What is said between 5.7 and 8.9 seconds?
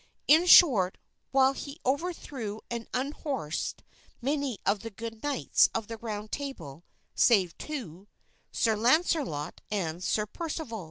of the Round Table, save two, Sir